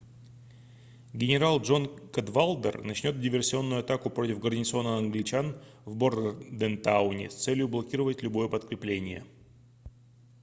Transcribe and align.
генарал 1.13 1.59
джон 1.61 1.85
кадвалдер 2.11 2.81
начнет 2.81 3.19
диверсионную 3.21 3.81
атаку 3.81 4.09
против 4.09 4.39
гарнизона 4.39 4.97
англичан 4.97 5.55
в 5.85 5.95
бордентауне 5.95 7.29
с 7.29 7.35
целью 7.35 7.67
блокировать 7.67 8.23
любое 8.23 8.47
подкрепление 8.47 9.23